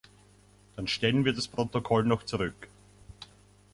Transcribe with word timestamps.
Dann 0.75 0.87
stellen 0.87 1.25
wir 1.25 1.33
das 1.33 1.47
Protokoll 1.47 2.05
noch 2.05 2.23
zurück. 2.23 2.69